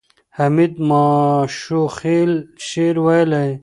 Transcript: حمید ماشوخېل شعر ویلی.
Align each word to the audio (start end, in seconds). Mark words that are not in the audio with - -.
حمید 0.37 0.73
ماشوخېل 0.89 2.31
شعر 2.67 2.95
ویلی. 3.05 3.51